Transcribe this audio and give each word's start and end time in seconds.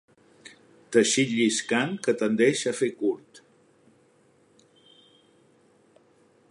Teixit 0.95 1.33
lliscant 1.39 1.93
que 2.07 2.15
tendeix 2.21 2.63
a 2.73 2.73
fer 2.79 2.91
curt. 3.03 3.43